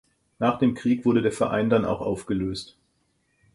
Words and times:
Nach 0.39 0.57
dem 0.57 0.73
Krieg 0.73 1.05
wurde 1.05 1.21
der 1.21 1.31
Verein 1.31 1.69
dann 1.69 1.85
auch 1.85 2.01
aufgelöst. 2.01 2.75